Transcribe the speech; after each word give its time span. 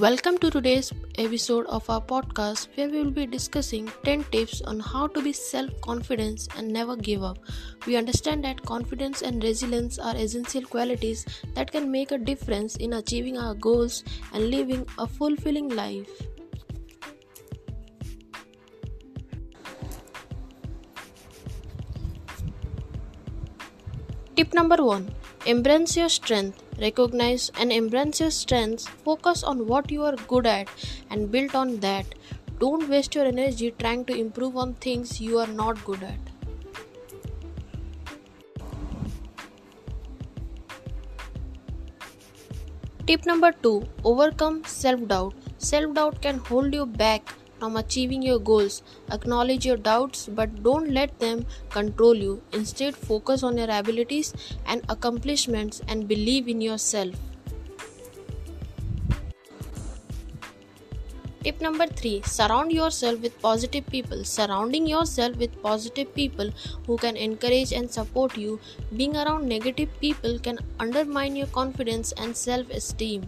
Welcome 0.00 0.38
to 0.38 0.50
today's 0.50 0.90
episode 1.18 1.66
of 1.66 1.90
our 1.90 2.00
podcast 2.00 2.68
where 2.74 2.88
we 2.88 3.02
will 3.02 3.10
be 3.10 3.26
discussing 3.26 3.86
10 4.04 4.24
tips 4.32 4.62
on 4.62 4.80
how 4.80 5.08
to 5.08 5.20
be 5.20 5.30
self 5.30 5.68
confident 5.82 6.48
and 6.56 6.72
never 6.72 6.96
give 6.96 7.22
up. 7.22 7.36
We 7.86 7.96
understand 7.96 8.42
that 8.44 8.62
confidence 8.62 9.20
and 9.20 9.44
resilience 9.44 9.98
are 9.98 10.16
essential 10.16 10.62
qualities 10.62 11.26
that 11.54 11.70
can 11.70 11.90
make 11.90 12.12
a 12.12 12.16
difference 12.16 12.76
in 12.76 12.94
achieving 12.94 13.36
our 13.36 13.54
goals 13.54 14.02
and 14.32 14.48
living 14.50 14.86
a 14.96 15.06
fulfilling 15.06 15.68
life. 15.68 16.08
Tip 24.34 24.54
number 24.54 24.82
1 24.82 25.14
Embrace 25.44 25.94
your 25.98 26.08
strength. 26.08 26.69
Recognize 26.80 27.50
and 27.60 27.70
embrace 27.70 28.20
your 28.20 28.30
strengths. 28.30 28.88
Focus 28.88 29.42
on 29.44 29.66
what 29.66 29.90
you 29.90 30.02
are 30.02 30.16
good 30.28 30.46
at 30.46 30.68
and 31.10 31.30
build 31.30 31.54
on 31.54 31.78
that. 31.80 32.06
Don't 32.58 32.88
waste 32.88 33.14
your 33.14 33.26
energy 33.26 33.74
trying 33.78 34.04
to 34.06 34.14
improve 34.14 34.56
on 34.56 34.74
things 34.74 35.20
you 35.20 35.38
are 35.38 35.46
not 35.46 35.84
good 35.84 36.02
at. 36.02 36.18
Tip 43.06 43.26
number 43.26 43.52
2 43.52 43.84
Overcome 44.04 44.64
self 44.64 45.06
doubt. 45.06 45.34
Self 45.58 45.94
doubt 45.94 46.22
can 46.22 46.38
hold 46.38 46.72
you 46.72 46.86
back 46.86 47.34
from 47.60 47.76
achieving 47.76 48.22
your 48.22 48.40
goals. 48.40 48.82
Acknowledge 49.12 49.66
your 49.66 49.76
doubts, 49.76 50.26
but 50.26 50.62
don't 50.64 50.90
let 50.90 51.18
them 51.20 51.46
control 51.70 52.14
you. 52.14 52.42
Instead, 52.52 52.96
focus 52.96 53.42
on 53.42 53.58
your 53.58 53.70
abilities 53.70 54.34
and 54.66 54.82
accomplishments 54.88 55.82
and 55.86 56.08
believe 56.08 56.48
in 56.48 56.60
yourself. 56.60 57.14
Tip 61.44 61.60
number 61.62 61.86
3 61.86 62.20
Surround 62.30 62.70
yourself 62.70 63.20
with 63.20 63.36
positive 63.40 63.86
people. 63.86 64.24
Surrounding 64.24 64.86
yourself 64.86 65.36
with 65.36 65.62
positive 65.62 66.14
people 66.14 66.50
who 66.86 66.98
can 66.98 67.16
encourage 67.16 67.72
and 67.72 67.90
support 67.90 68.36
you. 68.36 68.60
Being 68.94 69.16
around 69.16 69.48
negative 69.48 69.88
people 70.00 70.38
can 70.38 70.58
undermine 70.78 71.36
your 71.36 71.46
confidence 71.46 72.12
and 72.12 72.36
self 72.36 72.68
esteem. 72.68 73.26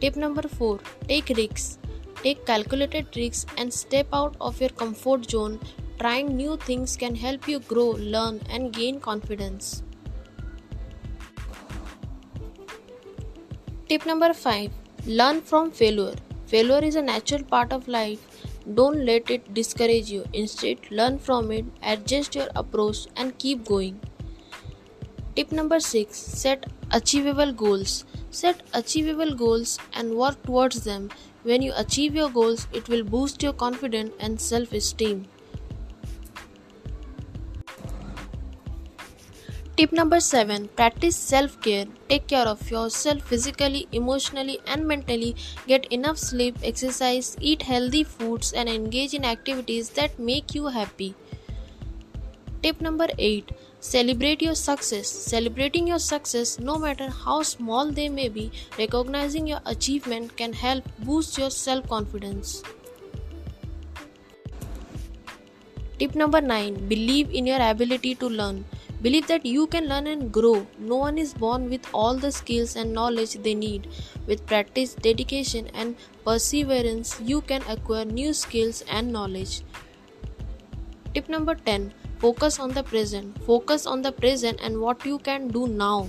Tip 0.00 0.16
number 0.16 0.42
4 0.42 0.80
Take 1.06 1.28
risks. 1.36 1.78
Take 2.22 2.44
calculated 2.46 3.06
risks 3.16 3.46
and 3.56 3.72
step 3.72 4.08
out 4.12 4.36
of 4.40 4.60
your 4.60 4.70
comfort 4.70 5.30
zone. 5.30 5.60
Trying 6.00 6.36
new 6.36 6.56
things 6.56 6.96
can 6.96 7.14
help 7.14 7.46
you 7.48 7.60
grow, 7.60 7.90
learn, 7.90 8.40
and 8.50 8.72
gain 8.72 9.00
confidence. 9.00 9.82
Tip 13.88 14.04
number 14.04 14.32
5 14.34 14.70
Learn 15.06 15.40
from 15.40 15.70
failure. 15.70 16.14
Failure 16.46 16.84
is 16.84 16.96
a 16.96 17.02
natural 17.02 17.42
part 17.42 17.72
of 17.72 17.88
life. 17.88 18.18
Don't 18.74 19.04
let 19.04 19.30
it 19.30 19.54
discourage 19.54 20.10
you. 20.10 20.24
Instead, 20.32 20.90
learn 20.90 21.18
from 21.18 21.50
it, 21.50 21.64
adjust 21.82 22.34
your 22.34 22.48
approach, 22.54 23.06
and 23.16 23.38
keep 23.38 23.64
going. 23.64 23.98
Tip 25.36 25.52
number 25.52 25.78
6 25.80 26.16
Set 26.16 26.66
achievable 26.90 27.52
goals. 27.52 28.04
Set 28.30 28.62
achievable 28.74 29.34
goals 29.34 29.78
and 29.94 30.14
work 30.14 30.42
towards 30.42 30.84
them. 30.84 31.10
When 31.48 31.62
you 31.62 31.72
achieve 31.80 32.14
your 32.14 32.28
goals, 32.28 32.66
it 32.74 32.88
will 32.90 33.02
boost 33.02 33.42
your 33.42 33.54
confidence 33.54 34.10
and 34.20 34.38
self 34.38 34.72
esteem. 34.78 35.20
Tip 39.78 39.92
number 39.92 40.20
7 40.20 40.68
Practice 40.80 41.16
self 41.16 41.58
care. 41.62 41.86
Take 42.10 42.26
care 42.26 42.46
of 42.50 42.70
yourself 42.70 43.22
physically, 43.22 43.88
emotionally, 43.92 44.58
and 44.66 44.86
mentally. 44.86 45.36
Get 45.66 45.86
enough 45.98 46.18
sleep, 46.18 46.58
exercise, 46.62 47.34
eat 47.40 47.62
healthy 47.62 48.04
foods, 48.04 48.52
and 48.52 48.68
engage 48.68 49.14
in 49.14 49.24
activities 49.24 49.88
that 50.00 50.18
make 50.18 50.54
you 50.54 50.66
happy. 50.66 51.14
Tip 52.62 52.82
number 52.82 53.08
8 53.16 53.57
Celebrate 53.80 54.42
your 54.42 54.56
success. 54.56 55.08
Celebrating 55.08 55.86
your 55.86 56.00
success, 56.00 56.58
no 56.58 56.78
matter 56.78 57.08
how 57.08 57.42
small 57.42 57.92
they 57.92 58.08
may 58.08 58.28
be, 58.28 58.50
recognizing 58.76 59.46
your 59.46 59.60
achievement 59.66 60.36
can 60.36 60.52
help 60.52 60.84
boost 61.04 61.38
your 61.38 61.50
self 61.50 61.88
confidence. 61.88 62.64
Tip 66.00 66.16
number 66.16 66.40
9 66.40 66.88
Believe 66.88 67.30
in 67.30 67.46
your 67.46 67.60
ability 67.60 68.16
to 68.16 68.28
learn. 68.28 68.64
Believe 69.00 69.28
that 69.28 69.46
you 69.46 69.68
can 69.68 69.88
learn 69.88 70.08
and 70.08 70.32
grow. 70.32 70.66
No 70.76 70.96
one 70.96 71.16
is 71.16 71.32
born 71.32 71.70
with 71.70 71.86
all 71.94 72.16
the 72.16 72.32
skills 72.32 72.74
and 72.74 72.92
knowledge 72.92 73.34
they 73.44 73.54
need. 73.54 73.86
With 74.26 74.44
practice, 74.44 74.94
dedication, 74.94 75.68
and 75.72 75.94
perseverance, 76.24 77.20
you 77.20 77.42
can 77.42 77.62
acquire 77.68 78.04
new 78.04 78.32
skills 78.32 78.82
and 78.90 79.12
knowledge. 79.12 79.62
Tip 81.14 81.28
number 81.28 81.54
10 81.54 81.92
Focus 82.18 82.58
on 82.58 82.70
the 82.70 82.82
present. 82.82 83.42
Focus 83.44 83.86
on 83.86 84.02
the 84.02 84.10
present 84.10 84.58
and 84.60 84.80
what 84.80 85.04
you 85.06 85.18
can 85.18 85.48
do 85.48 85.68
now. 85.68 86.08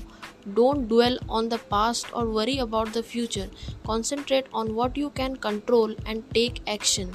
Don't 0.56 0.88
dwell 0.88 1.18
on 1.30 1.50
the 1.50 1.60
past 1.60 2.08
or 2.14 2.26
worry 2.26 2.58
about 2.58 2.94
the 2.94 3.04
future. 3.04 3.50
Concentrate 3.86 4.48
on 4.52 4.74
what 4.74 4.98
you 4.98 5.12
can 5.12 5.36
control 5.36 5.94
and 6.08 6.24
take 6.34 6.62
action. 6.68 7.12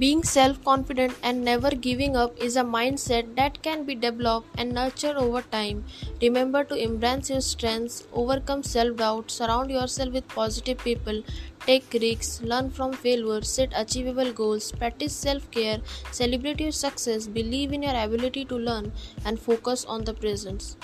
Being 0.00 0.22
self 0.24 0.62
confident 0.64 1.14
and 1.22 1.44
never 1.44 1.70
giving 1.70 2.16
up 2.16 2.38
is 2.38 2.56
a 2.56 2.62
mindset 2.62 3.34
that 3.36 3.62
can 3.62 3.84
be 3.84 3.94
developed 3.94 4.48
and 4.56 4.72
nurtured 4.72 5.16
over 5.16 5.42
time. 5.42 5.84
Remember 6.22 6.64
to 6.64 6.74
embrace 6.74 7.28
your 7.28 7.42
strengths, 7.42 8.06
overcome 8.14 8.62
self 8.62 8.96
doubt, 8.96 9.30
surround 9.30 9.70
yourself 9.70 10.14
with 10.14 10.26
positive 10.28 10.78
people, 10.78 11.22
take 11.70 11.92
risks, 12.02 12.40
learn 12.42 12.70
from 12.70 12.92
failure, 12.92 13.42
set 13.42 13.72
achievable 13.76 14.32
goals, 14.32 14.72
practice 14.72 15.12
self 15.14 15.50
care, 15.50 15.78
celebrate 16.10 16.60
your 16.60 16.72
success, 16.72 17.26
believe 17.26 17.72
in 17.72 17.82
your 17.84 17.94
ability 18.04 18.44
to 18.44 18.56
learn, 18.56 18.92
and 19.24 19.38
focus 19.38 19.84
on 19.84 20.04
the 20.04 20.14
present. 20.14 20.76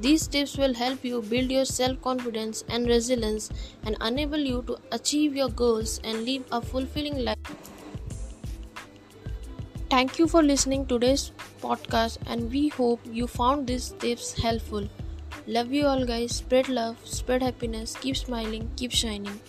These 0.00 0.26
tips 0.26 0.58
will 0.58 0.74
help 0.74 1.04
you 1.04 1.22
build 1.22 1.50
your 1.50 1.64
self 1.64 2.02
confidence 2.02 2.64
and 2.68 2.86
resilience 2.86 3.50
and 3.84 3.96
enable 4.08 4.44
you 4.52 4.62
to 4.66 4.76
achieve 4.92 5.36
your 5.36 5.48
goals 5.48 6.00
and 6.04 6.24
live 6.24 6.44
a 6.52 6.60
fulfilling 6.60 7.24
life. 7.24 7.38
Thank 9.88 10.18
you 10.18 10.26
for 10.26 10.42
listening 10.42 10.86
to 10.86 10.98
today's 10.98 11.30
podcast 11.62 12.18
and 12.26 12.50
we 12.50 12.68
hope 12.68 13.00
you 13.20 13.26
found 13.28 13.66
these 13.68 13.90
tips 14.04 14.32
helpful. 14.42 14.88
Love 15.46 15.72
you 15.72 15.86
all 15.86 16.04
guys. 16.04 16.32
Spread 16.36 16.68
love, 16.68 16.96
spread 17.04 17.42
happiness, 17.42 17.96
keep 18.00 18.16
smiling, 18.16 18.70
keep 18.76 18.90
shining. 18.90 19.40